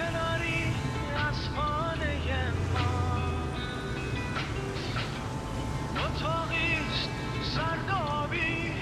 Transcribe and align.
کناری 0.00 0.64
از 1.28 1.48
خانه 1.56 2.52
ما. 2.72 2.90
اتاقیست 5.96 7.08
سرد 7.54 7.90
آبی 7.90 8.72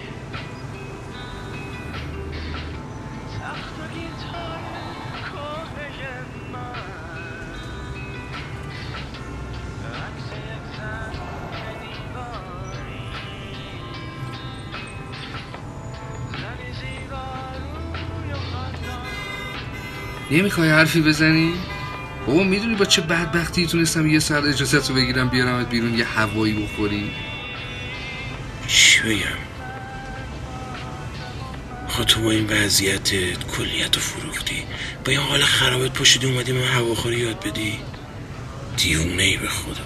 تخت 3.40 3.80
و 3.80 3.88
گیتار 3.94 4.60
کهه 5.32 6.24
ما. 6.52 6.72
عکس 10.04 10.28
یک 10.32 10.64
زن 10.76 11.12
دیواری. 11.80 13.02
زنی 16.32 16.72
زیبا 16.72 17.37
نمی‌خوای 20.30 20.70
حرفی 20.70 21.00
بزنی؟ 21.00 21.54
بابا 22.26 22.42
می‌دونی 22.42 22.74
با 22.74 22.84
چه 22.84 23.02
بدبختی 23.02 23.66
تونستم 23.66 24.06
یه 24.06 24.18
ساعت 24.18 24.44
اجازت 24.44 24.90
رو 24.90 24.96
بگیرم 24.96 25.28
بیارمت 25.28 25.70
بیرون 25.70 25.98
یه 25.98 26.04
هوایی 26.04 26.52
بخوری 26.62 27.10
چی 28.66 29.00
بگم 29.00 29.38
خب 31.88 32.04
تو 32.04 32.22
با 32.22 32.30
این 32.30 32.46
وضعیتت 32.50 33.46
کلیت 33.46 33.96
رو 33.96 34.02
فروختی. 34.02 34.64
با 35.04 35.12
این 35.12 35.20
حال 35.20 35.40
خرابت 35.40 35.92
پشتی 35.92 36.26
اومدی 36.26 36.52
من 36.52 36.62
هواخوری 36.62 37.16
یاد 37.16 37.46
بدی؟ 37.46 37.78
دیونه 38.76 39.22
ای 39.22 39.36
به 39.36 39.48
خدا. 39.48 39.84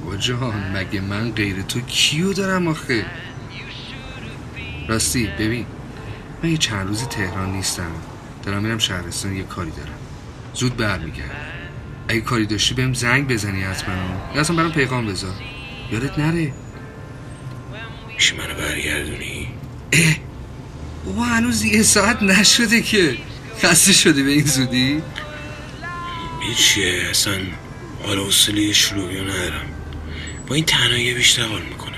بابا 0.00 0.16
جان 0.16 0.72
مگه 0.76 1.00
من 1.00 1.32
غیر 1.32 1.62
تو 1.62 1.80
کیو 1.80 2.32
دارم 2.32 2.68
آخه؟ 2.68 3.06
راستی 4.88 5.26
ببین. 5.26 5.66
من 6.42 6.50
یه 6.50 6.56
چند 6.56 6.88
روزی 6.88 7.06
تهران 7.06 7.52
نیستم. 7.52 7.90
دارم 8.42 8.62
میرم 8.62 8.78
شهرستان 8.78 9.36
یه 9.36 9.42
کاری 9.42 9.70
دارم. 9.70 9.98
زود 10.54 10.76
برمیگردم. 10.76 11.34
اگه 12.08 12.20
کاری 12.20 12.46
داشتی 12.46 12.74
بهم 12.74 12.94
زنگ 12.94 13.28
بزنی 13.28 13.62
حتما. 13.62 13.94
یا 14.34 14.40
اصلا 14.40 14.56
برام 14.56 14.72
پیغام 14.72 15.06
بذار. 15.06 15.34
یادت 15.92 16.18
نره؟ 16.18 16.52
میشه 18.14 18.34
منو 18.36 18.54
برگردونی؟ 18.54 19.48
اه. 19.92 20.16
بابا 21.04 21.22
هنوز 21.22 21.64
یه 21.64 21.82
ساعت 21.82 22.22
نشده 22.22 22.82
که. 22.82 23.16
خسته 23.62 23.92
شدی 23.92 24.22
به 24.22 24.30
این 24.30 24.44
زودی؟ 24.44 25.02
چیه 26.56 27.06
اصلا 27.10 27.34
حال 28.02 28.18
حوصله 28.18 28.72
شروعی 28.72 29.16
رو 29.16 29.24
ندارم. 29.24 29.66
با 30.46 30.54
این 30.54 30.64
تنهایی 30.64 31.14
بیشتر 31.14 31.42
حال 31.42 31.62
می‌کنم. 31.62 31.92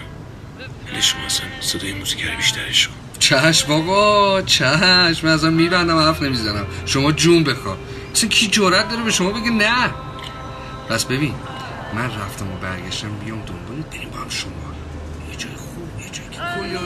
ولی 0.93 1.03
شما 1.03 1.21
اصلا 1.21 1.47
صدای 1.61 1.95
موزیک 1.95 2.25
رو 2.25 2.37
بیشترش 2.37 2.89
کن 2.89 3.04
چشم 3.25 3.69
بابا 3.69 4.43
چشم. 4.43 5.27
من 5.27 5.33
ازم 5.33 5.53
میبندم 5.53 5.99
حرف 5.99 6.23
نمی‌زنم. 6.23 6.67
شما 6.87 7.13
جون 7.13 7.45
بخوا. 7.45 7.77
اصلا 8.13 8.29
کی 8.29 8.47
جرأت 8.47 8.89
داره 8.89 9.03
به 9.03 9.11
شما 9.11 9.31
بگه 9.31 9.51
نه؟ 9.51 9.91
پس 10.89 11.05
ببین 11.05 11.35
من 11.95 12.05
رفتم 12.05 12.47
و 12.53 12.57
برگشتم 12.63 13.09
بیام 13.25 13.39
دنبالت 13.39 13.91
بریم 13.91 14.11
با 14.11 14.19
هم 14.19 14.29
شما. 14.29 14.53
یه 15.31 15.37
جای 15.37 15.53
خوب 15.53 16.01
یه 16.01 16.11
جایی 16.11 16.29
که 16.31 16.39
کلی 16.39 16.77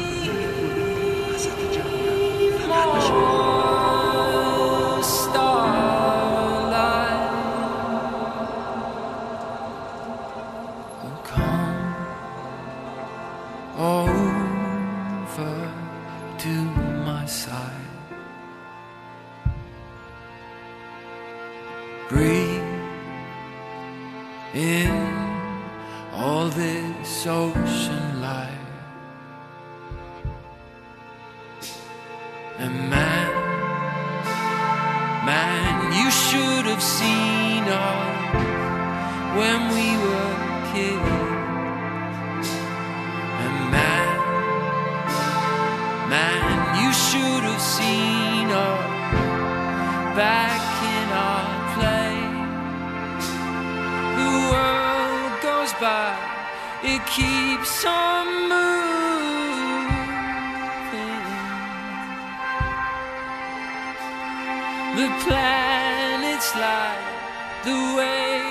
back 50.18 50.66
in 50.96 51.08
our 51.28 51.48
play. 51.74 52.18
The 54.18 54.32
world 54.52 55.32
goes 55.48 55.72
by, 55.74 56.10
it 56.82 57.02
keeps 57.06 57.84
on 57.84 58.26
moving. 58.52 58.78
The 64.98 65.08
planets 65.22 66.50
lie 66.56 67.04
the 67.62 67.78
way 67.96 68.47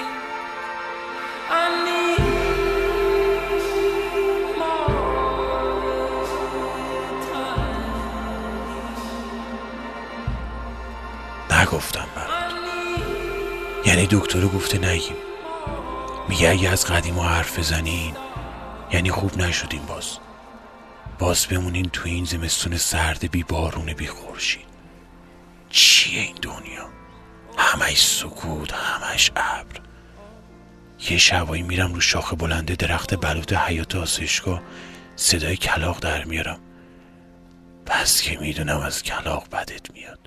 نگفتم 11.68 12.08
برات 12.16 12.54
یعنی 13.86 14.08
دکتر 14.12 14.42
گفته 14.42 14.78
نگیم. 14.78 15.16
میگه 16.30 16.50
اگه 16.50 16.70
از 16.70 16.86
قدیم 16.86 17.20
حرف 17.20 17.60
بزنین 17.60 18.16
یعنی 18.92 19.12
خوب 19.12 19.38
نشدین 19.38 19.86
باز. 19.86 20.18
باز 21.20 21.48
بمونین 21.48 21.90
تو 21.90 22.02
این 22.06 22.26
زمستون 22.26 22.78
سرد 22.78 23.32
بی 23.32 23.44
بارون 23.44 23.94
بی 23.94 24.08
خورشید. 24.08 24.66
چیه 25.70 26.22
این 26.22 26.36
دنیا؟ 26.42 26.90
همش 27.58 28.08
سکوت 28.08 28.74
همش 28.74 29.32
ابر. 29.36 29.80
یه 31.10 31.18
شبایی 31.18 31.64
میرم 31.64 31.94
رو 31.94 32.02
شاخه 32.02 32.36
بلنده 32.36 32.76
درخت 32.76 33.16
بلوط 33.16 33.54
حیات 33.54 33.96
آسایشگاه 33.96 34.62
صدای 35.16 35.58
کلاق 35.58 36.00
در 36.00 36.24
میارم. 36.24 36.60
پس 37.86 38.22
که 38.22 38.38
می‌دونم 38.38 38.80
از 38.80 39.04
کلاق 39.04 39.50
بدت 39.50 39.92
میاد. 39.92 40.20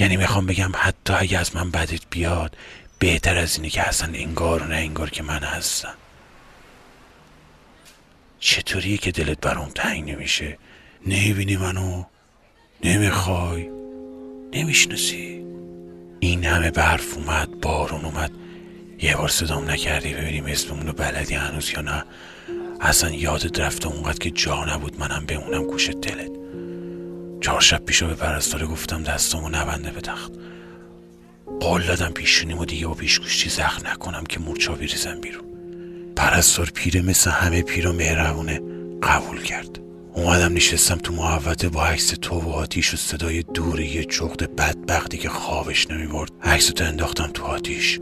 یعنی 0.00 0.16
می‌خوام 0.16 0.46
بگم 0.46 0.72
حتی 0.74 1.12
اگه 1.12 1.38
از 1.38 1.56
من 1.56 1.70
بدت 1.70 2.00
بیاد 2.10 2.56
بهتر 2.98 3.36
از 3.36 3.56
اینه 3.56 3.70
که 3.70 3.88
اصلا 3.88 4.10
انگار 4.14 4.62
و 4.62 4.66
نه 4.66 4.74
انگار 4.74 5.10
که 5.10 5.22
من 5.22 5.42
هستم. 5.42 5.94
چطوریه 8.38 8.96
که 8.98 9.10
دلت 9.10 9.40
برام 9.40 9.68
تنگ 9.74 10.10
نمیشه؟ 10.10 10.58
نمی‌بینی 11.06 11.56
منو؟ 11.56 12.04
نمی‌خوای؟ 12.84 13.68
نمی‌شناسی؟ 14.52 15.44
این 16.20 16.44
همه 16.44 16.70
برف 16.70 17.16
اومد 17.16 17.60
بارون 17.60 18.04
اومد. 18.04 18.30
یه 18.98 19.16
بار 19.16 19.28
صدام 19.28 19.70
نکردی 19.70 20.14
ببینیم 20.14 20.46
اسممون 20.46 20.86
رو 20.86 20.92
بلدی 20.92 21.34
هنوز 21.34 21.70
یا 21.70 21.80
نه؟ 21.80 22.04
اصلا 22.80 23.10
یادت 23.10 23.60
رفته 23.60 23.88
اونقدر 23.88 24.18
که 24.18 24.30
جا 24.30 24.64
نبود 24.64 25.00
منم 25.00 25.26
بمونم 25.26 25.64
گوش 25.64 25.90
دلت. 25.90 26.39
چهار 27.40 27.60
شب 27.60 27.84
پیشو 27.84 28.06
به 28.06 28.14
پرستاره 28.14 28.66
گفتم 28.66 29.02
دستامو 29.02 29.48
نبنده 29.48 29.90
به 29.90 30.00
تخت. 30.00 30.32
قول 31.60 31.86
دادم 31.86 32.10
پیشونیمو 32.10 32.64
دیگه 32.64 32.86
با 32.86 32.94
پیشگوشتی 32.94 33.50
زخم 33.50 33.88
نکنم 33.88 34.24
که 34.24 34.40
مورچا 34.40 34.72
بریزم 34.72 35.20
بیرون. 35.20 35.44
پرستار 36.16 36.70
پیره 36.74 37.02
مثل 37.02 37.30
همه 37.30 37.62
پیر 37.62 37.88
و 37.88 37.92
مهربونه 37.92 38.60
قبول 39.02 39.42
کرد. 39.42 39.78
اومدم 40.14 40.54
نشستم 40.54 40.96
تو 40.96 41.12
محوطه 41.12 41.68
با 41.68 41.84
عکس 41.84 42.08
تو 42.22 42.40
و 42.40 42.48
آتیش 42.48 42.94
و 42.94 42.96
صدای 42.96 43.42
دور 43.42 43.80
یه 43.80 44.04
جغد 44.04 44.56
بدبختی 44.56 45.18
که 45.18 45.28
خوابش 45.28 45.90
نمی‌برد. 45.90 46.30
عکس 46.42 46.66
تو 46.66 46.84
انداختم 46.84 47.30
تو 47.34 47.44
آتیش. 47.44 47.98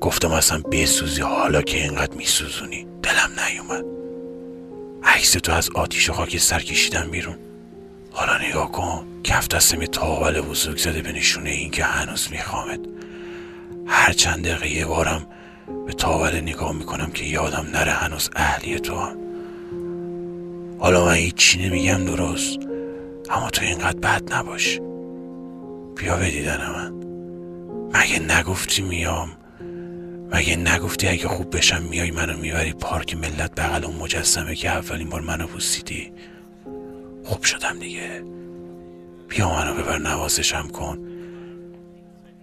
گفتم 0.00 0.30
اصلا 0.30 0.58
بسوزی 0.58 1.22
حالا 1.22 1.62
که 1.62 1.82
اینقدر 1.82 2.16
میسوزونی. 2.16 2.86
دلم 3.02 3.30
نیومد. 3.48 3.84
عکس 5.04 5.32
تو 5.32 5.52
از 5.52 5.70
آتیش 5.74 6.10
و 6.10 6.12
خاک 6.12 6.38
سر 6.38 6.60
کشیدم 6.60 7.10
بیرون. 7.10 7.36
حالا 8.12 8.38
نگاه 8.48 8.72
کن 8.72 9.06
کف 9.24 9.72
یه 9.80 9.86
تاول 9.86 10.40
بزرگ 10.40 10.76
زده 10.76 11.02
به 11.02 11.12
نشونه 11.12 11.50
این 11.50 11.70
که 11.70 11.84
هنوز 11.84 12.28
میخوامت 12.30 12.80
هر 13.86 14.12
چند 14.12 14.44
دقیقه 14.44 14.68
یه 14.68 14.86
بارم 14.86 15.26
به 15.86 15.92
تاول 15.92 16.40
نگاه 16.40 16.72
می‌کنم 16.72 17.10
که 17.10 17.24
یادم 17.24 17.66
نره 17.72 17.92
هنوز 17.92 18.30
اهلی 18.36 18.80
تو 18.80 18.94
هم. 18.94 19.16
حالا 20.78 21.04
من 21.04 21.14
هیچی 21.14 21.58
نمیگم 21.58 22.04
درست 22.04 22.58
اما 23.30 23.50
تو 23.50 23.64
اینقدر 23.64 23.98
بد 23.98 24.32
نباش. 24.32 24.80
بیا 25.96 26.16
به 26.16 26.30
دیدن 26.30 26.70
من. 26.70 26.92
مگه 27.94 28.38
نگفتی 28.38 28.82
میام؟ 28.82 29.30
مگه 30.32 30.56
نگفتی 30.56 31.08
اگه 31.08 31.28
خوب 31.28 31.56
بشم 31.56 31.82
میای 31.82 32.10
منو 32.10 32.36
می‌بری 32.38 32.72
پارک 32.72 33.16
ملت 33.16 33.54
بغل 33.54 33.84
اون 33.84 33.96
مجسمه 33.96 34.54
که 34.54 34.70
اولین 34.70 35.08
بار 35.08 35.20
منو 35.20 35.46
پوسیدی؟ 35.46 36.12
خوب 37.30 37.42
شدم 37.42 37.78
دیگه. 37.78 38.22
بیا 39.28 39.48
منو 39.48 39.74
ببر 39.74 39.98
نوازشم 39.98 40.68
کن. 40.68 40.98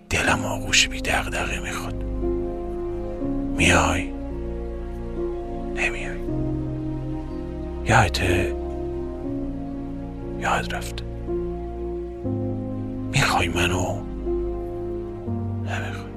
دلم 0.09 0.45
آغوش 0.45 0.87
بی 0.87 1.01
دغدغه 1.01 1.59
می‌خواد. 1.59 2.03
میای؟ 3.57 4.11
نمیای. 5.75 6.19
یادته 7.85 8.55
یاد 10.39 10.73
رفته 10.75 11.03
می‌خوای 13.11 13.47
منو؟ 13.47 14.01
نمی‌خوای. 15.63 16.11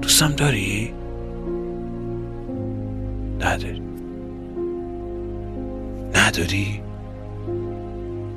دوستم 0.00 0.32
داری؟ 0.32 0.94
نداری. 3.40 3.93
نداری؟ 6.34 6.80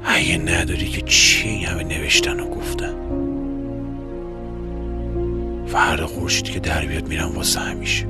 اگه 0.06 0.38
نداری 0.38 0.88
که 0.88 1.02
چی 1.02 1.48
این 1.50 1.66
همه 1.66 1.84
نوشتن 1.84 2.40
و 2.40 2.50
گفتن؟ 2.50 2.96
فردا 5.68 6.08
خورشید 6.08 6.50
که 6.50 6.60
در 6.60 6.86
بیاد 6.86 7.08
میرم 7.08 7.36
واسه 7.36 7.60
همیشه. 7.60 8.08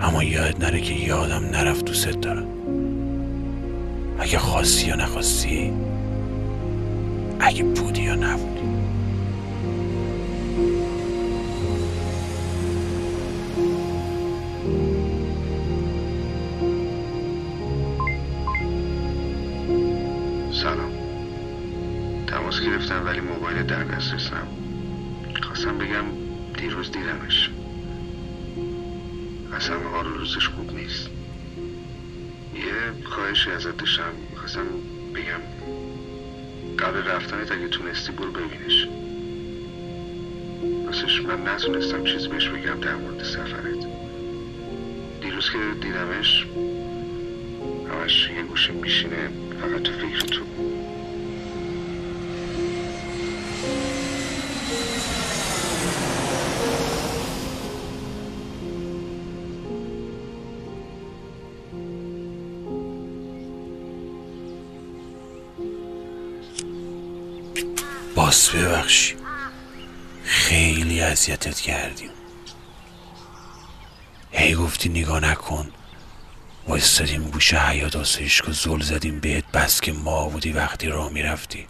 اما 0.00 0.24
یاد 0.24 0.64
نره 0.64 0.80
که 0.80 0.94
یادم 0.94 1.44
نرفت 1.44 1.84
دوست 1.84 2.10
دارم. 2.20 2.46
اگه 4.18 4.38
خواستی 4.38 4.86
یا 4.86 4.96
نخواستی 4.96 5.72
اگه 7.40 7.62
بودی 7.62 8.02
یا 8.02 8.14
نبودی 8.14 8.53
گرفتم 22.74 23.06
ولی 23.06 23.20
موبایل 23.20 23.62
در 23.62 23.84
دسترس 23.84 24.32
نبود 24.32 25.44
خواستم 25.44 25.78
بگم 25.78 26.04
دیروز 26.58 26.92
دیدمش. 26.92 27.50
اصلا 29.52 29.78
حال 29.78 30.06
روزش 30.06 30.48
خوب 30.48 30.72
نیست. 30.72 31.08
یه 32.54 33.04
خواهشی 33.04 33.50
ازت 33.50 33.76
داشتم. 33.76 34.12
خواستم 34.36 34.66
بگم 35.14 35.40
قبل 36.78 37.02
رفتنت 37.02 37.52
اگه 37.52 37.68
تونستی 37.68 38.12
برو 38.12 38.32
ببینش. 38.32 38.88
راستش 40.86 41.20
من 41.20 41.48
نتونستم 41.48 42.04
چیز 42.04 42.26
بهش 42.26 42.48
بگم 42.48 42.80
در 42.80 42.94
مورد 42.94 43.22
سفرت. 43.24 43.86
دیروز 45.20 45.50
که 45.50 45.58
دیدمش 45.80 46.46
همش 47.90 48.30
یه 48.36 48.42
گوشه 48.42 48.72
میشینه 48.72 49.28
فقط 49.60 49.82
تو 49.82 49.92
فکر 49.92 50.26
تو. 50.26 50.73
باس 68.24 68.50
ببخشی. 68.50 69.16
خیلی 70.24 71.00
اذیتت 71.00 71.60
کردیم. 71.60 72.10
هی 74.32 74.54
گفتی 74.54 74.88
نگاه 74.88 75.20
نکن. 75.20 75.70
وایستادیم 76.68 77.24
گوشه 77.24 77.68
حیات 77.68 77.96
آسایشگاه 77.96 78.52
زل 78.52 78.80
زدیم 78.80 79.20
بهت 79.20 79.44
بس 79.52 79.80
که 79.80 79.92
ما 79.92 80.28
بودی 80.28 80.52
وقتی 80.52 80.86
راه 80.86 81.12
می‌رفتی. 81.12 81.66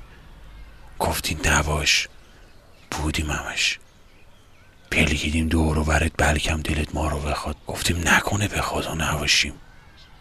گفتی 0.99 1.39
نباش. 1.45 2.09
بودیم 2.91 3.31
همش. 3.31 3.79
پلگیدیم 4.91 5.49
دور 5.49 5.79
و 5.79 5.85
برت 5.85 6.13
بلکم 6.19 6.61
دلت 6.63 6.95
ما 6.95 7.09
رو 7.09 7.19
بخواد. 7.19 7.57
گفتیم 7.67 8.09
نکنه 8.09 8.49
بخواد 8.49 8.87
و 8.87 8.95
نباشیم. 8.95 9.53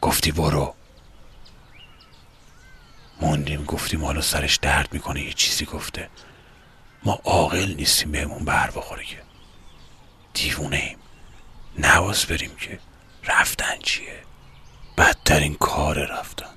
گفتی 0.01 0.31
برو. 0.31 0.75
موندیم 3.23 3.63
گفتیم 3.63 4.05
حالا 4.05 4.21
سرش 4.21 4.55
درد 4.55 4.93
می‌کنه 4.93 5.21
یه 5.21 5.33
چیزی 5.33 5.65
گفته. 5.65 6.09
ما 7.03 7.19
عاقل 7.23 7.73
نیستیم 7.77 8.11
بهمون 8.11 8.45
بر 8.45 8.71
بخوره 8.71 9.05
که. 9.05 9.21
دیوونه 10.33 10.77
ایم. 10.77 10.97
نواز 11.77 12.25
بریم 12.25 12.55
که 12.55 12.79
رفتن 13.23 13.79
چیه؟ 13.83 14.23
بدترین 14.97 15.55
کار 15.55 16.05
رفتن. 16.05 16.53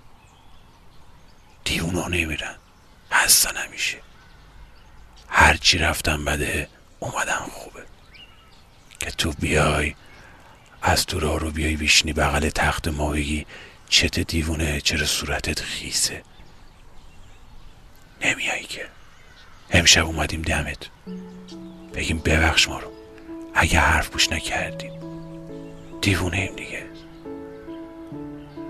دیوونه 1.65 2.09
نمیرن 2.09 2.57
هستن 3.11 3.57
همیشه. 3.57 3.99
هرچی 5.29 5.79
رفتن 5.79 6.25
بده 6.25 6.69
اومدن 7.01 7.47
خوبه. 7.53 7.87
که 9.01 9.11
تو 9.11 9.33
بیای 9.33 9.95
از 10.83 11.07
تو 11.07 11.21
راه 11.21 11.39
رو 11.39 11.51
بیای 11.51 11.77
بیشنی 11.77 12.13
بغل 12.13 12.49
تخت 12.49 12.89
ما 12.89 13.17
چت 13.89 14.21
دیوونه 14.21 14.81
چرا 14.81 15.07
صورتت 15.07 15.61
خیسه؟ 15.61 16.23
نمیایی 18.23 18.65
که. 18.65 18.87
امشب 19.71 20.07
اومدیم 20.07 20.43
دمت. 20.43 20.79
بگیم 21.95 22.19
ببخش 22.19 22.69
ما 22.69 22.79
رو. 22.79 22.89
اگه 23.55 23.79
حرف 23.79 24.09
بوش 24.09 24.33
نکردیم. 24.33 24.93
دیوونه 26.01 26.37
ایم 26.37 26.57
دیگه. 26.57 26.83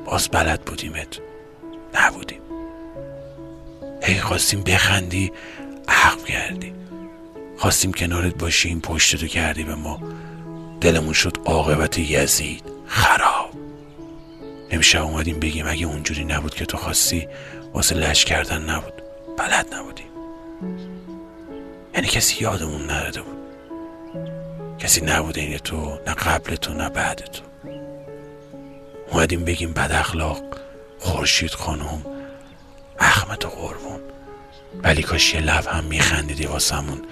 باز 0.05 0.29
بلد 0.29 0.63
بودیمت. 0.63 1.19
نبودیم. 1.95 2.41
هی 4.03 4.21
خواستیم 4.21 4.63
بخندی 4.63 5.33
عقب 5.89 6.25
کردی. 6.25 6.73
خواستیم 7.59 7.93
کنارت 7.93 8.39
باشیم 8.39 8.81
پشتتو 8.81 9.27
کردی 9.27 9.65
به 9.65 9.75
ما. 9.75 10.01
دلمون 10.81 11.13
شد 11.13 11.39
عاقبت 11.45 11.99
یزید. 11.99 12.63
خراب. 12.87 13.51
امشب 14.71 15.03
اومدیم 15.03 15.41
بگیم 15.41 15.67
اگه 15.69 15.87
اونجوری 15.87 16.25
نبود 16.25 16.55
که 16.55 16.67
تو 16.67 16.77
خواستی 16.77 17.29
واسه 17.75 17.95
لش 17.95 18.25
کردن 18.25 18.71
نبود. 18.71 19.06
بلد 19.37 19.75
نبودیم. 19.75 20.07
یعنی 21.95 22.07
کسی 22.07 22.45
یادمون 22.45 22.90
نداده 22.90 23.23
بود. 23.23 23.37
کسی 24.78 25.00
نبوده 25.00 25.40
این 25.40 25.59
تو 25.59 25.99
نه 26.07 26.14
قبل 26.14 26.57
تو 26.57 26.75
نه 26.75 26.88
بعد 26.88 27.19
تو 27.19 27.43
اومدیم 29.12 29.45
بگیم 29.45 29.73
بد 29.73 29.93
اخلاق 29.93 30.43
خورشید 30.99 31.50
خانم 31.50 32.02
احمد 32.99 33.45
و 33.45 33.49
قربون. 33.49 34.00
ولی 34.83 35.02
کاش 35.02 35.35
یه 35.35 35.40
لب 35.40 35.66
هم 35.66 35.85
میخندیدی 35.85 36.47
واسمون 36.47 37.02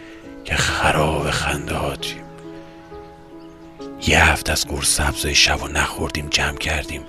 که 0.45 0.55
خراب 0.55 1.31
خنده 1.31 1.75
هاتیم. 1.75 2.25
یه 4.07 4.25
هفته 4.25 4.53
از 4.53 4.67
قرص 4.67 4.97
سبزای 4.97 5.35
شب 5.35 5.63
و 5.63 5.69
نخوردیم 5.69 6.29
جمع 6.29 6.59
کردیم. 6.59 7.03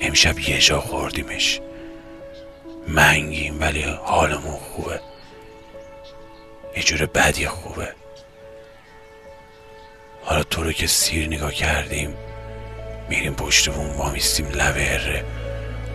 امشب 0.00 0.38
یه 0.38 0.58
جا 0.58 0.80
خوردیمش. 0.80 1.60
منگیم 2.88 3.60
ولی 3.60 3.82
حالمون 3.82 4.56
خوبه. 4.56 5.00
یه 6.76 6.82
جور 6.82 7.06
بدی 7.06 7.46
خوبه. 7.46 7.88
حالا 10.24 10.42
تو 10.42 10.62
رو 10.62 10.72
که 10.72 10.86
سیر 10.86 11.26
نگاه 11.26 11.52
کردیم 11.52 12.14
میریم 13.08 13.34
پشتمون 13.34 13.90
وامیستیم 13.90 14.46
لب 14.46 14.74
اره. 14.76 15.24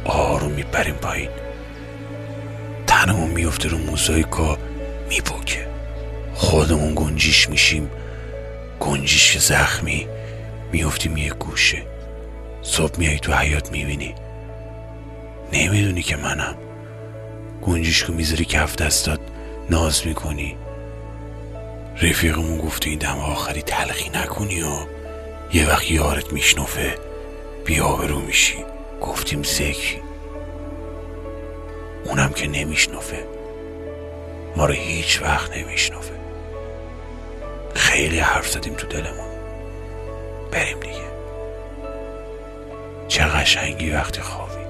آروم 0.05 0.51
میپریم 0.51 0.95
پایین. 0.95 1.29
تنمون 2.87 3.29
میفته 3.29 3.69
رو 3.69 3.77
موزاییکا 3.77 4.57
میپکه 5.09 5.67
خودمون 6.33 6.93
گنجیش 6.95 7.49
میشیم. 7.49 7.91
گنجیش 8.79 9.37
زخمی 9.37 10.07
میفتیم 10.71 11.17
یه 11.17 11.33
گوشه. 11.33 11.83
صبح 12.61 12.99
میای 12.99 13.19
تو 13.19 13.33
حیات 13.33 13.71
می‌بینی. 13.71 14.15
نمی‌دونی 15.53 16.01
که 16.01 16.15
منم. 16.15 16.55
گنجیشکو 17.65 18.13
می‌ذاری 18.13 18.45
کف 18.45 18.75
دستات 18.75 19.19
ناز 19.69 20.07
می‌کنی. 20.07 20.57
رفیقمون 22.01 22.57
گفت 22.57 22.88
این 22.88 23.00
دم 23.00 23.19
آخری 23.19 23.62
تلخی 23.62 24.10
نکنی 24.10 24.62
و 24.62 24.75
یه 25.53 25.69
وقت 25.69 25.91
یارت 25.91 26.34
میشنفه. 26.34 26.98
بیا 27.65 27.88
برو 27.88 28.19
میشی. 28.19 28.65
گفتیم 29.01 29.43
زکی 29.43 30.01
اونم 32.05 32.29
که 32.29 32.48
نمیشنفه. 32.48 33.25
ما 34.55 34.65
رو 34.65 34.74
هیچ 34.74 35.22
وقت 35.22 35.57
نمیشنفه. 35.57 36.13
خیلی 37.75 38.19
حرف 38.19 38.48
زدیم 38.48 38.74
تو 38.74 38.88
دلمون. 38.88 39.29
بریم 40.51 40.79
دیگه. 40.79 41.05
چه 43.07 43.24
قشنگی 43.24 43.89
وقتی 43.89 44.22
خوابی 44.22 44.65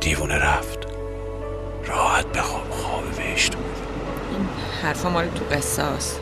دیوونه 0.00 0.34
رفت. 0.34 0.85
راحت 1.86 2.26
بخواب. 2.26 2.70
خواب 2.70 3.10
بهشت 3.16 3.54
بود. 3.54 3.64
این 4.30 4.48
حرفا 4.82 5.10
مال 5.10 5.28
تو 5.28 5.44
قصه 5.44 5.82
هست. 5.82 6.20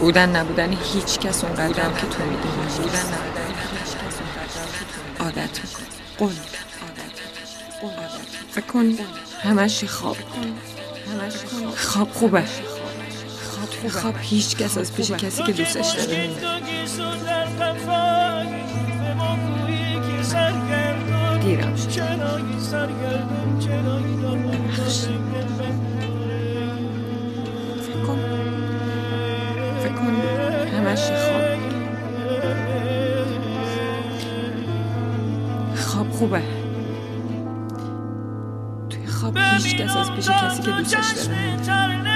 بودن 0.00 0.36
نبودن 0.36 0.72
هیچ 0.72 1.18
کس 1.18 1.44
اونقدر 1.44 1.82
هم 1.82 1.94
که 1.94 2.06
تو 2.06 2.24
می‌دونی. 2.24 2.56
بودن 2.76 2.98
نبودن 2.98 3.46
هیچ 3.84 3.94
کس 3.94 4.18
اونقدر 4.20 4.60
عادت 5.20 5.60
قول. 6.18 6.28
عادت 6.28 7.20
می‌کنی. 7.82 8.48
فکر 8.50 8.66
کن 8.66 8.98
همش 9.42 9.84
خواب. 9.84 10.16
خواب 11.76 12.10
خوبه. 12.12 12.44
خواب. 13.50 13.92
خواب 13.92 14.14
هیچ 14.20 14.56
کس 14.56 14.78
از 14.78 14.94
پیش 14.94 15.10
کسی 15.10 15.42
که 15.42 15.52
دوستش 15.52 15.86
داره 15.86 16.30
نمیره 22.00 23.58
دیرم 23.58 24.88
شد 24.88 25.20
فکر 27.80 28.02
کن. 28.06 28.18
فکر 29.80 29.92
کن. 29.94 30.14
همش 30.76 31.02
خواب. 31.10 31.58
خواب 35.76 36.10
خوبه. 36.10 36.42
توی 38.90 39.06
خواب 39.06 39.36
هیچ 39.36 39.76
کس 39.76 39.96
از 39.96 40.12
پیش 40.12 40.28
کسی 40.28 40.62
که 40.62 40.70
دوستش 40.70 41.26
داره. 41.26 42.07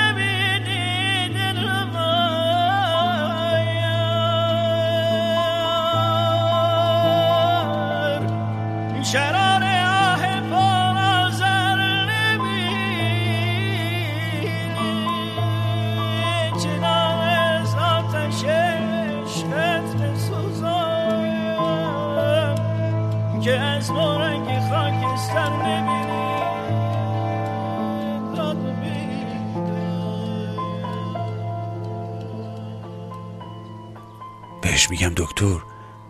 بهش 34.73 34.91
میگم 34.91 35.13
دکتر 35.17 35.59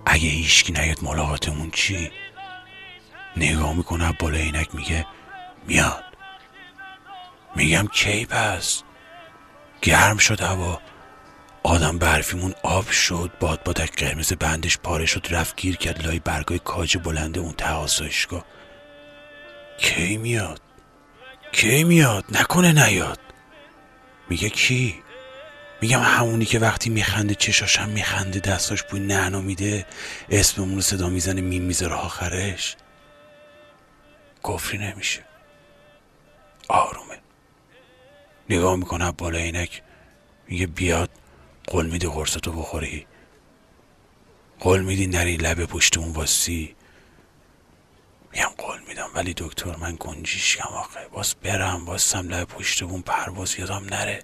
اگه 0.06 0.28
هیچکی 0.28 0.72
نیاد 0.72 1.04
ملاقاتمون 1.04 1.70
چی؟ 1.70 2.10
نگاه 3.36 3.76
می‌کنه 3.76 4.12
بالا 4.12 4.38
عینک 4.38 4.74
میگه 4.74 5.06
میاد. 5.66 6.04
میگم 7.56 7.86
کی 7.86 8.26
پس؟ 8.26 8.82
گرم 9.82 10.18
شد 10.18 10.40
هوا. 10.40 10.80
آدم 11.62 11.98
برفیمون 11.98 12.54
آب 12.62 12.90
شد 12.90 13.30
باد 13.40 13.62
بادک 13.62 13.98
قرمز 13.98 14.32
بندش 14.32 14.78
پاره 14.78 15.06
شد 15.06 15.26
رفت 15.30 15.56
گیر 15.56 15.76
کرد 15.76 16.06
لای 16.06 16.18
برگای 16.18 16.58
کاج 16.58 16.96
بلنده 16.96 17.40
اون 17.40 17.52
ته 17.52 17.70
آسایشگاه 17.70 18.44
کی 19.78 20.16
میاد؟ 20.16 20.60
کی 21.52 21.84
میاد؟ 21.84 22.24
نکنه 22.30 22.72
نیاد. 22.72 23.20
میگه 24.28 24.50
کی؟ 24.50 25.02
میگم 25.82 26.00
همونی 26.00 26.44
که 26.44 26.58
وقتی 26.58 26.90
میخنده 26.90 27.34
چشاشم 27.34 27.88
میخنده 27.88 28.40
دستاش 28.40 28.82
بوی 28.82 29.00
نعنا 29.00 29.40
میده 29.40 29.86
اسممون 30.30 30.74
رو 30.74 30.80
صدا 30.80 31.08
می‌زنه 31.08 31.40
میم 31.40 31.62
می‌ذاره 31.62 31.94
آخرش. 31.94 32.76
کفری 34.44 34.78
نمیشه. 34.78 35.24
آرومه. 36.68 37.18
نگاه 38.50 38.76
می‌کنه 38.76 39.12
بالا 39.12 39.38
عینک 39.38 39.82
میگه 40.48 40.66
بیاد 40.66 41.10
قول 41.66 41.86
میده 41.86 42.08
قرصتو 42.08 42.52
بخوری. 42.52 43.06
قول 44.60 44.82
میدی 44.82 45.06
نری 45.06 45.36
لب 45.36 45.64
پشتمون 45.64 46.12
واسی 46.12 46.76
میگم 48.32 48.50
قول 48.58 48.80
میدم 48.88 49.10
ولی 49.14 49.34
دکتر 49.36 49.76
من 49.76 49.96
گنجیشکم 50.00 50.68
آخه. 50.68 51.08
باز 51.08 51.34
برم 51.34 51.84
بازم 51.84 52.28
لب 52.28 52.44
پشتمون 52.44 53.02
پرواز 53.02 53.58
یادم 53.58 53.84
نره. 53.90 54.22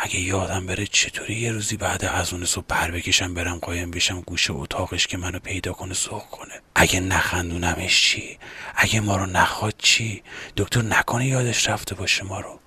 اگه 0.00 0.20
یادم 0.20 0.66
بره 0.66 0.86
چطوری 0.86 1.34
یه 1.34 1.52
روزی 1.52 1.76
بعد 1.76 2.04
از 2.04 2.32
اون 2.32 2.44
صبح 2.44 2.64
پر 2.68 2.90
بکشم 2.90 3.34
برم 3.34 3.58
قایم 3.58 3.90
بشم 3.90 4.20
گوشه 4.20 4.52
اتاقش 4.52 5.06
که 5.06 5.16
منو 5.16 5.38
پیدا 5.38 5.72
کنه 5.72 5.94
سوق 5.94 6.22
کنه؟ 6.30 6.60
اگه 6.74 7.00
نخندونمش 7.00 8.02
چی؟ 8.02 8.38
اگه 8.76 9.00
ما 9.00 9.16
رو 9.16 9.26
نخواد 9.26 9.74
چی؟ 9.78 10.22
دکتر 10.56 10.82
نکنه 10.82 11.26
یادش 11.26 11.68
رفته 11.68 11.94
باشه 11.94 12.24
ما 12.24 12.40
رو. 12.40 12.60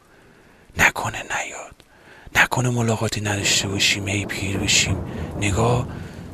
نکنه 0.77 1.23
نیاد. 1.23 1.75
نکنه 2.35 2.69
ملاقاتی 2.69 3.21
نداشته 3.21 3.67
باشیم 3.67 4.05
ای 4.05 4.25
پیر 4.25 4.57
بشیم. 4.57 4.97
نگاه 5.37 5.87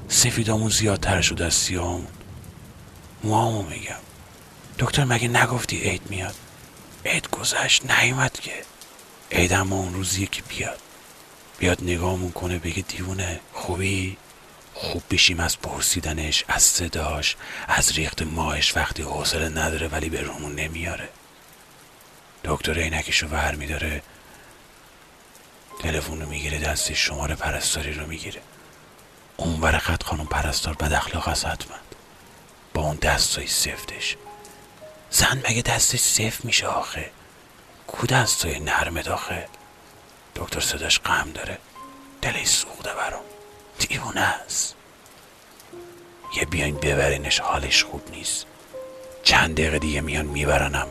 سفیدامون 0.07 0.69
زیادتر 0.69 1.21
شده 1.21 1.45
از 1.45 1.53
سیاهامون 1.53 2.07
موامو 3.23 3.63
میگم. 3.63 3.95
دکتر 4.79 5.03
مگه 5.03 5.27
نگفتی 5.27 5.77
عید 5.77 6.01
میاد؟ 6.09 6.35
عید 7.05 7.29
گذشت 7.29 7.91
نیومد 7.91 8.39
که. 8.39 8.53
عید 9.31 9.53
اما 9.53 9.75
اون 9.75 9.93
روزیه 9.93 10.27
که 10.27 10.41
بیاد. 10.41 10.79
بیاد 11.59 11.83
نگاهمون 11.83 12.31
کنه 12.31 12.59
بگه 12.59 12.81
دیوونه 12.81 13.39
خوبی؟ 13.53 14.17
خوب 14.73 15.03
بشیم 15.11 15.39
از 15.39 15.59
پرسیدنش 15.59 16.43
از 16.47 16.63
صداش 16.63 17.35
از 17.67 17.91
ریخت 17.91 18.21
ماهش 18.21 18.77
وقتی 18.77 19.03
حوصله 19.03 19.49
نداره 19.49 19.87
ولی 19.87 20.09
به 20.09 20.21
رومون 20.21 20.55
نمیاره. 20.55 21.09
دکتر 22.43 22.79
عینکشو 22.79 23.27
ور 23.27 23.55
میداره 23.55 24.01
تلفن 25.79 26.21
رو 26.21 26.29
می‌گیره 26.29 26.59
دستش 26.59 27.05
شماره 27.05 27.35
پرستاری 27.35 27.93
رو 27.93 28.07
می‌گیره. 28.07 28.41
اون 29.37 29.59
بر 29.59 29.77
خط 29.77 30.03
خانم 30.03 30.25
پرستار 30.25 30.73
بد 30.73 30.93
اخلاق 30.93 31.27
است 31.27 31.45
حتما. 31.45 31.77
با 32.73 32.81
اون 32.81 32.95
دستای 32.95 33.47
سفتش 33.47 34.15
زن 35.11 35.41
مگه 35.49 35.61
دستش 35.61 35.99
سفت 35.99 36.45
میشه 36.45 36.67
آخه؟ 36.67 37.11
کو 37.87 38.07
دستای 38.07 38.59
نرمه 38.59 39.01
داخه 39.01 39.47
دکتر 40.37 40.59
صداش 40.59 40.99
غم 40.99 41.31
داره. 41.33 41.57
دلش 42.21 42.47
سوخته 42.47 42.93
برام. 42.93 43.23
دیوونه 43.79 44.21
است. 44.21 44.75
یه 46.35 46.45
بیاین 46.45 46.75
ببرینش 46.75 47.39
حالش 47.39 47.83
خوب 47.83 48.01
نیست. 48.11 48.45
چند 49.23 49.55
دقیقه 49.55 49.79
دیگه 49.79 50.01
میان 50.01 50.25
میبرنم. 50.25 50.87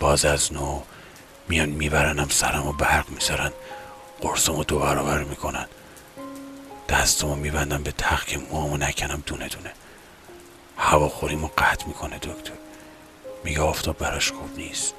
باز 0.00 0.24
از 0.24 0.52
نو 0.52 0.82
میان 1.48 1.68
میبرنم 1.68 2.28
سرم 2.28 2.66
و 2.66 2.72
برق 2.72 3.08
می‌ذارن. 3.08 3.52
قرصمو 4.20 4.64
دو 4.64 4.78
برابر 4.78 5.22
می‌کنن. 5.22 5.66
دستمو 6.88 7.34
میبندم 7.34 7.82
به 7.82 7.92
تخت 7.92 8.28
که 8.28 8.38
موامو 8.38 8.76
نکنم 8.76 9.22
دونه 9.26 9.48
دونه 9.48 9.72
هواخوریمو 10.78 11.48
قطع 11.58 11.86
می‌کنه 11.86 12.18
دکتر. 12.18 12.52
میگه 13.44 13.60
آفتاب 13.60 13.98
براش 13.98 14.32
خوب 14.32 14.58
نیست. 14.58 14.94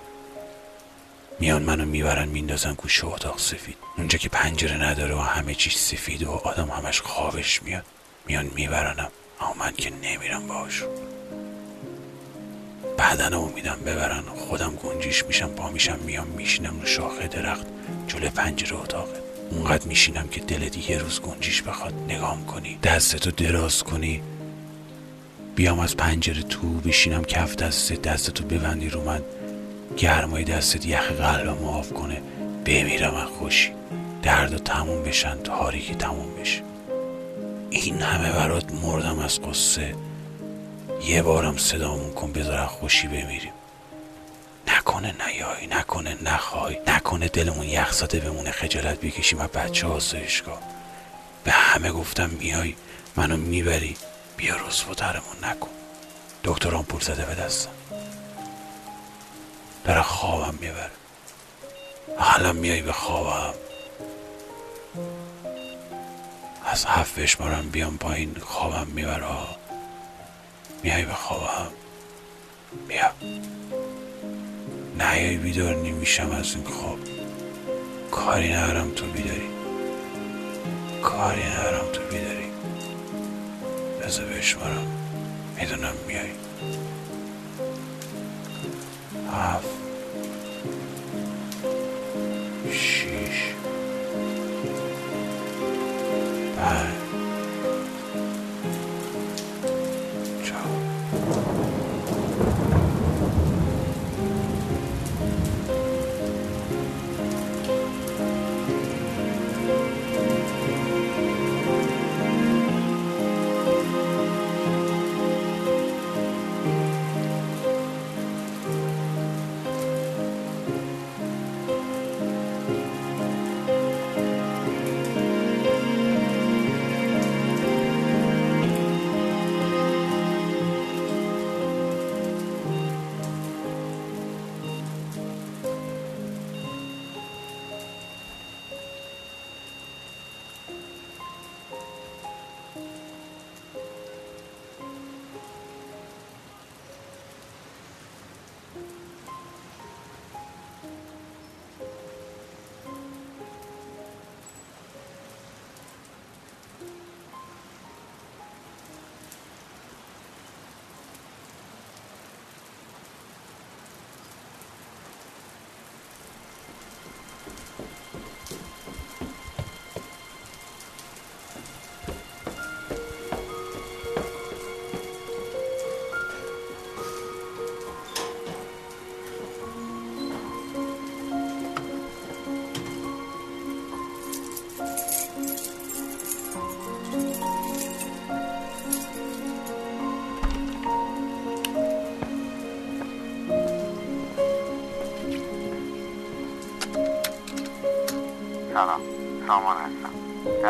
میان 1.39 1.63
منو 1.63 1.85
می‌برن 1.85 2.27
میندازن 2.27 2.73
گوشه 2.73 3.05
اتاق 3.05 3.39
سفید. 3.39 3.77
اونجا 3.97 4.17
که 4.17 4.29
پنجره 4.29 4.83
نداره 4.83 5.15
و 5.15 5.19
همه 5.19 5.55
چیز 5.55 5.73
سفید 5.73 6.23
و 6.23 6.31
آدم 6.31 6.69
همش 6.69 7.01
خوابش 7.01 7.63
میاد. 7.63 7.85
میان 8.27 8.51
میبرنم. 8.55 9.11
اما 9.41 9.53
من 9.59 9.71
که 9.71 9.89
نمیرم 10.03 10.47
باشون 10.47 10.89
بدنمو 12.97 13.49
میدم 13.49 13.77
ببرن. 13.85 14.21
خودم 14.21 14.75
گنجیش 14.75 15.25
میشم 15.25 15.47
پا 15.47 15.69
میشم 15.69 15.99
میام 15.99 16.27
میشینم 16.27 16.79
رو 16.79 16.85
شاخه 16.85 17.27
درخت 17.27 17.65
جلو 18.07 18.29
پنجره 18.29 18.79
اتاقه 18.79 19.19
اونقدر 19.51 19.87
میشینم 19.87 20.27
که 20.27 20.41
دلت 20.41 20.89
یه 20.89 20.97
روز 20.97 21.21
گنجیش 21.21 21.61
بخواد 21.61 21.93
نگام 22.09 22.45
کنی 22.45 22.77
دستتو 22.83 23.31
دراز 23.31 23.83
کنی. 23.83 24.21
بیام 25.55 25.79
از 25.79 25.97
پنجره 25.97 26.43
تو 26.43 26.67
بشینم 26.73 27.23
کف 27.23 27.55
دست 27.55 27.93
دستتو 27.93 28.43
ببندی 28.43 28.89
رو 28.89 29.03
من. 29.03 29.21
گرمای 29.97 30.43
دستت 30.43 30.85
یخ 30.85 31.11
قلبم 31.11 31.65
آف 31.65 31.93
کنه. 31.93 32.21
بمیرم 32.65 33.15
از 33.15 33.27
خوشی. 33.27 33.71
درد 34.23 34.57
تموم 34.57 35.03
بشن 35.03 35.37
تاریکی 35.37 35.95
تموم 35.95 36.35
بشه. 36.41 36.61
این 37.69 38.01
همه 38.01 38.31
برات 38.31 38.71
مردم 38.73 39.19
از 39.19 39.41
قصه. 39.41 39.95
یه 41.05 41.21
بارم 41.21 41.57
صدامون 41.57 42.13
کن 42.13 42.31
بذار 42.31 42.65
خوشی 42.65 43.07
بمیریم. 43.07 43.53
نکنه 44.67 45.15
نیای 45.27 45.67
نکنه 45.67 46.17
نخوای 46.23 46.77
نکنه 46.87 47.27
دلمون 47.27 47.65
یخ 47.65 47.91
زده 47.93 48.19
بمونه 48.19 48.51
خجالت 48.51 48.99
بکشیم. 48.99 49.39
از 49.39 49.49
بچه 49.49 49.87
آسایشگاه. 49.87 50.59
به 51.43 51.51
همه 51.51 51.91
گفتم 51.91 52.29
میای 52.29 52.75
منو 53.15 53.37
می‌بری. 53.37 53.95
بیا 54.37 54.55
رسواترمون 54.67 55.35
نکن. 55.43 55.69
دکتران 56.43 56.83
پول 56.83 57.01
زده 57.01 57.25
به 57.25 57.35
دستم. 57.35 57.69
داره 59.85 60.01
خوابم 60.01 60.57
می‌بره. 60.61 60.91
حالا 62.17 62.53
میای 62.53 62.81
به 62.81 62.91
خوابم. 62.91 63.53
از 66.65 66.85
هفت 66.85 67.19
بشمارم 67.19 67.69
بیام 67.69 67.97
پایین 67.97 68.35
خوابم 68.41 68.87
می‌بره. 68.87 69.25
میای 70.83 71.05
به 71.05 71.13
خوابم. 71.13 71.67
بیا. 72.87 73.11
نیای 74.99 75.37
بیدار 75.37 75.75
نمیشم 75.75 76.31
از 76.31 76.55
این 76.55 76.63
خواب. 76.63 76.99
کاری 78.11 78.53
ندارم 78.53 78.91
تو 78.91 79.05
بیداری. 79.05 79.49
کاری 81.03 81.43
ندارم 81.43 81.91
تو 81.93 82.01
بیداری. 82.01 82.51
بذار 84.01 84.25
بشمارم. 84.25 84.87
می‌دونم 85.57 85.93
میای. 86.07 86.44
هفت 89.35 89.84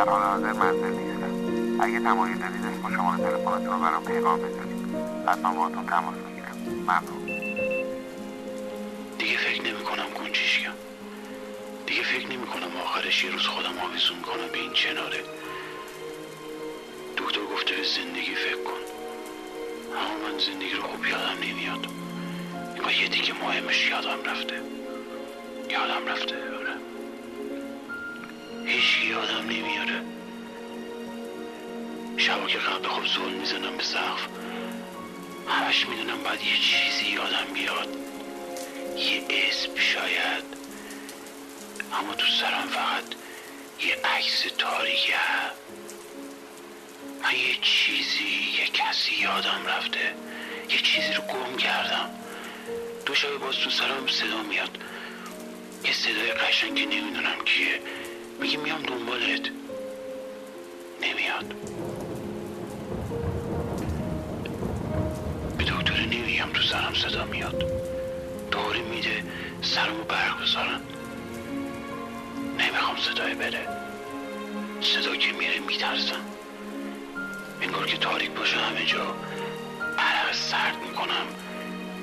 در 0.06 0.12
حال 0.12 0.22
حاضر 0.22 0.54
منزل 0.54 0.90
نیستم. 0.90 1.84
اگه 1.84 2.00
تمایل 2.00 2.38
دارید 2.38 2.66
اسم 2.66 2.86
و 2.86 2.90
شماره 2.90 3.18
تلفنتون 3.18 3.66
رو 3.66 3.80
برام 3.80 4.06
پیغام 4.06 4.40
بذارید 4.40 4.96
حتما 5.28 5.54
باهاتون 5.54 5.86
تماس 5.86 6.16
می‌گیرم. 6.16 6.56
ممنون. 6.82 7.26
دیگه 9.18 9.38
فکر 9.38 9.62
نمی 9.62 9.84
کنم 9.84 10.10
کنچیشگم 10.18 10.74
دیگه 11.86 12.04
فکر 12.04 12.28
نمی 12.28 12.48
کنم 12.48 12.78
آخرش 12.84 13.24
یه 13.24 13.32
روز 13.32 13.48
خودم 13.48 13.78
آویزون 13.90 14.22
کنم 14.22 14.48
به 14.52 14.58
این 14.60 14.74
چناره 14.74 15.24
دکتر 17.18 17.42
گفته 17.54 17.76
به 17.76 17.84
زندگی 17.84 18.36
فکر 18.36 18.64
کن. 18.64 18.82
اما 19.98 20.28
من 20.28 20.40
زندگی 20.40 20.74
رو 20.74 20.84
خوب 20.84 21.06
یادم 21.06 21.38
نمیاد. 21.44 21.88
با 22.84 22.92
یه 22.92 23.08
دیگه 23.08 23.34
مهمش 23.34 23.90
یادم 23.90 24.24
رفته. 24.32 24.56
یادم 25.70 26.08
رفته. 26.08 26.55
هیچ 28.66 29.04
یادم 29.04 29.46
نمیاره. 29.50 30.02
شبا 32.18 32.48
که 32.48 32.58
قبل 32.58 32.88
خوب 32.88 33.06
زول 33.06 33.34
می‌زنم 33.34 33.78
به 33.78 33.84
سقف. 33.84 34.28
همش 35.48 35.88
می‌دونم 35.88 36.24
باید 36.24 36.42
یه 36.42 36.58
چیزی 36.58 37.12
یادم 37.12 37.54
بیاد. 37.54 37.88
یه 38.98 39.24
اسم 39.30 39.76
شاید. 39.76 40.44
اما 41.94 42.14
تو 42.14 42.26
سرم 42.28 42.68
فقط 42.68 43.04
یه 43.88 43.96
عکس 43.96 44.46
تاریکه. 44.58 45.14
من 47.24 47.36
یه 47.36 47.58
چیزی 47.62 48.52
یه 48.60 48.68
کسی 48.68 49.16
یادم 49.16 49.66
رفته. 49.68 50.16
یه 50.70 50.78
چیزی 50.78 51.14
رو 51.14 51.24
گم 51.24 51.58
کردم. 51.58 52.10
دو 53.06 53.16
شب 53.16 53.38
باز 53.38 53.56
تو 53.56 53.70
سرم 53.70 54.08
صدا 54.08 54.44
میاد. 54.44 54.78
یه 55.84 55.94
صدای 55.94 56.32
قشنگ 56.32 56.76
که 56.76 56.86
نمی‌دونم 56.86 57.44
کیه. 57.46 57.82
میگه 58.40 58.58
میام 58.58 58.82
دنبالت 58.82 59.50
نمیاد 61.02 61.56
به 65.58 65.64
دکتر 65.64 66.00
نمیگم 66.00 66.50
تو 66.54 66.62
سرم 66.62 66.94
صدا 66.94 67.26
میاد 67.26 67.64
دوری 68.52 68.82
میده 68.82 69.24
سرمو 69.62 70.04
برق 70.04 70.42
بذارن 70.42 70.82
نمی‌خوام 72.60 72.98
صدای 72.98 73.34
بره 73.34 73.68
صدا 74.82 75.16
که 75.16 75.32
میره 75.34 75.60
میترسم 75.60 76.26
انگار 77.62 77.86
که 77.86 77.98
تاریک 77.98 78.32
باشه 78.32 78.58
همه 78.58 78.86
جا 78.86 79.16
عرق 79.98 80.34
سرد 80.34 80.76
می‌کنم 80.88 81.26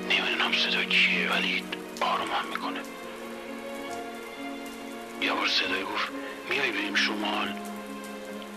نمی‌دونم 0.09 0.51
صدا 0.53 0.83
کیه 0.83 1.29
ولی 1.31 1.63
آرومم 2.01 2.45
می‌کنه 2.49 2.79
بار 5.43 5.51
صدای 5.51 5.83
گفت 5.83 6.09
میای 6.49 6.71
بریم 6.71 6.95
شمال؟ 6.95 7.53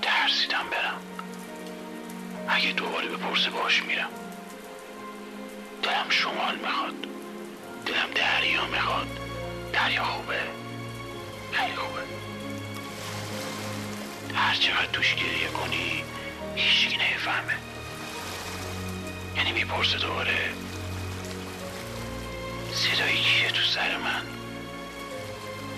ترسیدم 0.03 0.65
برم. 0.71 1.01
اگه 2.49 2.73
دوباره 2.73 3.09
بپرسه 3.09 3.51
باش 3.51 3.83
میرم. 3.83 4.09
دلم 5.83 6.07
شمال 6.11 6.57
می‌خواد. 6.57 6.95
دلم 7.87 8.11
دریا 8.15 8.67
می‌خواد. 8.67 9.07
دریا 9.73 10.05
خوبه؟ 10.05 10.41
خیلی 11.53 11.77
خوبه. 11.77 12.03
هر 14.35 14.55
چقدر 14.55 14.87
توش 14.93 15.15
گریه 15.15 15.49
کنی 15.49 16.05
هیچی 16.55 16.97
نمی‌فهمه. 16.97 17.57
یعنی 19.37 19.53
می‌پرسه 19.53 19.99
دوباره 19.99 20.53
صدایی 22.73 23.17
کیه 23.23 23.51
تو 23.51 23.63
سر 23.63 23.97
من؟ 23.97 24.36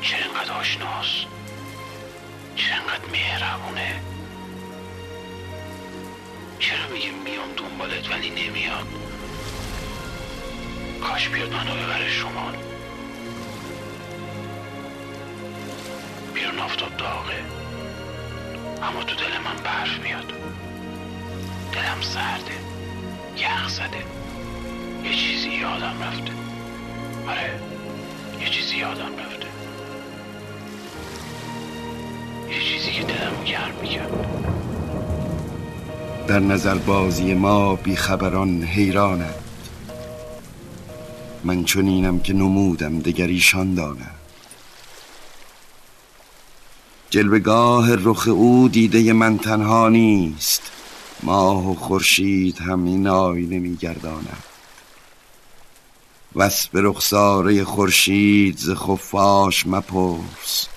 چرا 0.00 0.24
انقدر 0.24 0.52
آشناست. 0.52 1.26
چرا 2.56 2.82
مهربونه. 3.12 4.00
چرا 6.58 6.88
میگه 6.92 7.10
میام 7.10 7.52
دنبالت 7.56 8.10
ولی 8.10 8.30
نمیاد 8.30 8.86
کاش 11.02 11.28
بیاد 11.28 11.52
منو 11.52 11.74
ببره 11.74 12.10
شمال. 12.10 12.56
بیرون 16.34 16.58
آفتاب 16.58 16.96
داغه. 16.96 17.44
اما 18.82 19.04
تو 19.04 19.16
دل 19.16 19.38
من 19.38 19.56
برف 19.64 19.98
میاد. 19.98 20.32
دلم 21.72 22.00
سرده. 22.00 22.58
یخ 23.36 23.68
زده. 23.68 24.04
یه 25.04 25.14
چیزی 25.14 25.48
یادم 25.48 26.02
رفته. 26.02 26.32
آره 27.28 27.60
یه 28.40 28.48
چیزی 28.50 28.76
یادم 28.76 29.16
رفته. 29.16 29.47
یه 32.50 32.62
چیزی 32.62 32.92
که 32.92 33.04
دلمو 33.04 33.44
گرم 33.44 33.72
در 36.26 36.38
نظر 36.40 36.74
بازی 36.74 37.34
ما 37.34 37.74
بیخبران 37.74 38.62
حیرانند 38.62 39.34
من 41.44 41.64
چنینم 41.64 42.20
که 42.20 42.32
نمودم 42.32 42.98
دگر 42.98 43.26
ایشان 43.26 43.74
دانند 43.74 44.14
جلوگاه 47.10 47.94
رخ 47.94 48.28
او 48.28 48.68
دیده 48.68 49.12
من 49.12 49.38
تنها 49.38 49.88
نیست. 49.88 50.62
ماه 51.22 51.70
و 51.70 51.74
خورشید 51.74 52.58
هم 52.58 52.84
این 52.84 53.06
آینه 53.06 53.58
میگردانند 53.58 54.42
وصف 56.36 56.70
رخساره 56.72 57.64
خورشید 57.64 58.58
ز 58.58 58.70
خفاش 58.70 59.66
مپرس. 59.66 60.68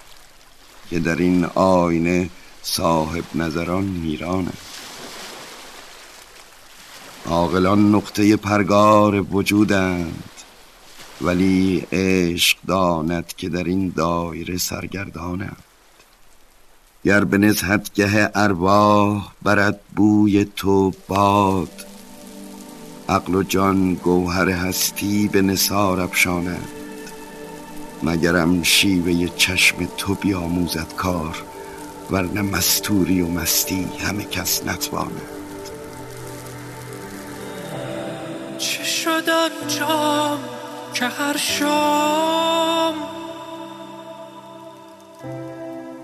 که 0.91 0.99
در 0.99 1.15
این 1.15 1.45
آینه 1.45 2.29
صاحب 2.61 3.23
نظران 3.35 4.01
حیرانند 4.03 4.57
عاقلان 7.25 7.95
نقطه 7.95 8.37
پرگار 8.37 9.21
وجودند 9.35 10.29
ولی 11.21 11.87
عشق 11.91 12.57
داند 12.67 13.33
که 13.37 13.49
در 13.49 13.63
این 13.63 13.93
دایره 13.95 14.57
سرگردانم 14.57 15.55
گر 17.03 17.23
به 17.23 17.37
نزهتگه 17.37 18.31
ارواح 18.35 19.31
برد 19.41 19.79
بوی 19.95 20.45
تو 20.45 20.93
باد 21.07 21.85
عقل 23.09 23.35
و 23.35 23.43
جان 23.43 23.93
گوهر 23.93 24.49
هستی 24.49 25.27
به 25.27 25.41
نثار 25.41 25.99
افشانند. 26.01 26.80
مگرم 28.03 28.63
شیوه 28.63 29.27
چشم 29.37 29.77
تو 29.97 30.13
بیاموزد 30.13 30.93
کار 30.97 31.43
ورنه 32.11 32.41
مستوری 32.41 33.21
و 33.21 33.27
مستی 33.27 33.87
همه 33.99 34.23
کس 34.23 34.65
نتواند. 34.65 35.21
چه 38.57 38.83
شد 38.83 39.29
آن 39.29 40.39
که 40.93 41.05
هر 41.05 41.37
شام؟ 41.37 42.95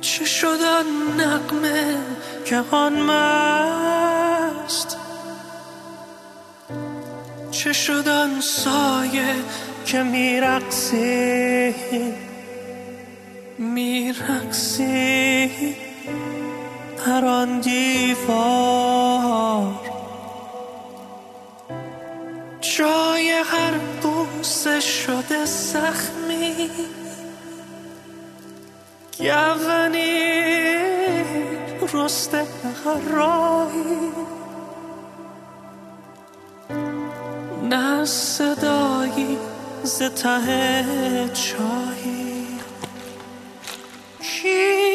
چه 0.01 0.25
شد 0.25 0.59
آن 0.79 1.21
نقمه 1.21 1.97
که 2.45 2.63
آن 2.71 3.01
مست؟ 3.01 4.97
چه 7.51 7.73
شد 7.73 8.07
آن 8.07 8.41
سایه 8.41 9.35
که 9.87 10.03
میرقصی. 10.03 11.75
میرقصی. 13.57 15.51
در 17.05 17.25
آن 17.25 17.59
دیوار. 17.59 19.07
جای 22.61 23.29
هر 23.29 23.73
بوسه 24.01 24.79
شده 24.79 25.45
زخمی 25.45 26.69
گونی 29.19 30.27
رسته 31.93 32.45
راهی 33.11 34.11
نه 37.69 38.05
صدایی 38.05 38.86
ز 39.87 39.99
ته 40.03 41.29
چاهی. 41.33 42.47
کی 44.21 44.86